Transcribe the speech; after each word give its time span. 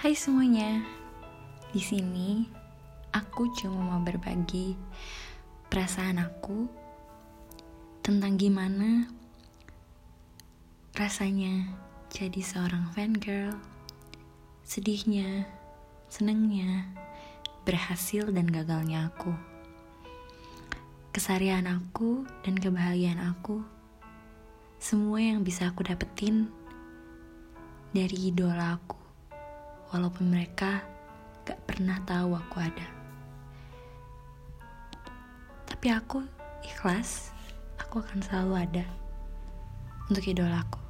Hai 0.00 0.16
semuanya, 0.16 0.80
di 1.76 1.82
sini 1.84 2.48
aku 3.12 3.52
cuma 3.52 3.84
mau 3.84 4.00
berbagi 4.00 4.72
perasaan 5.68 6.16
aku 6.16 6.64
tentang 8.00 8.40
gimana 8.40 9.04
rasanya 10.96 11.68
jadi 12.08 12.40
seorang 12.40 12.88
fan 12.96 13.12
girl, 13.12 13.52
sedihnya, 14.64 15.44
senengnya, 16.08 16.88
berhasil 17.68 18.24
dan 18.32 18.48
gagalnya 18.48 19.12
aku, 19.12 19.36
kesarian 21.12 21.68
aku 21.68 22.24
dan 22.40 22.56
kebahagiaan 22.56 23.20
aku, 23.20 23.60
semua 24.80 25.20
yang 25.20 25.44
bisa 25.44 25.68
aku 25.68 25.84
dapetin 25.84 26.48
dari 27.92 28.32
idola 28.32 28.80
aku 28.80 28.99
walaupun 29.90 30.30
mereka 30.30 30.82
gak 31.46 31.58
pernah 31.66 31.98
tahu 32.06 32.34
aku 32.34 32.56
ada. 32.62 32.86
Tapi 35.66 35.86
aku 35.90 36.18
ikhlas, 36.66 37.34
aku 37.78 38.02
akan 38.02 38.18
selalu 38.22 38.54
ada 38.66 38.84
untuk 40.10 40.26
idolaku. 40.26 40.89